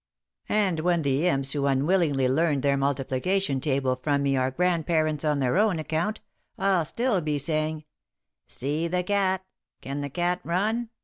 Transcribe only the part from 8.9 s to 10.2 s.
cat! Can the